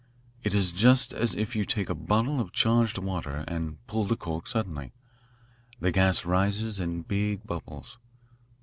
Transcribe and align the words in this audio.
It 0.43 0.55
is 0.55 0.71
just 0.71 1.13
as 1.13 1.35
if 1.35 1.55
you 1.55 1.63
take 1.63 1.87
a 1.87 1.93
bottle 1.93 2.39
of 2.41 2.51
charged 2.51 2.97
water 2.97 3.45
and 3.47 3.85
pull 3.85 4.03
the 4.03 4.17
cork 4.17 4.47
suddenly. 4.47 4.93
The 5.79 5.91
gas 5.91 6.25
rises 6.25 6.79
in 6.79 7.03
big 7.03 7.45
bubbles. 7.45 7.99